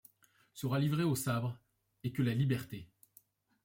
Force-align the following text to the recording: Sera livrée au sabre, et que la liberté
Sera 0.55 0.79
livrée 0.79 1.03
au 1.03 1.13
sabre, 1.13 1.59
et 2.03 2.11
que 2.11 2.23
la 2.23 2.33
liberté 2.33 2.87